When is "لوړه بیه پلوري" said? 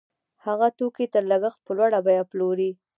1.77-2.71